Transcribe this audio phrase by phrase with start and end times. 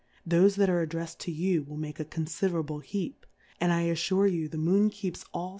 [0.27, 3.23] Thofe that are addrefsM to you will make a confiderable Heap;
[3.59, 5.49] and I affure you the Moon keeps all